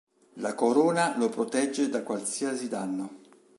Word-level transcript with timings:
La 0.41 0.55
corona 0.55 1.15
lo 1.15 1.29
protegge 1.29 1.87
da 1.87 2.01
qualsiasi 2.01 2.67
danno. 2.67 3.19